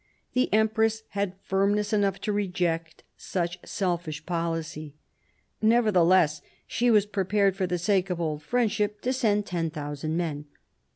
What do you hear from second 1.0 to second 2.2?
had firmness enough